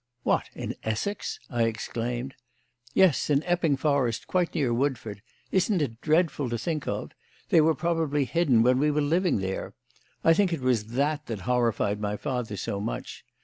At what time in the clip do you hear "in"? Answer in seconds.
0.55-0.73, 3.29-3.43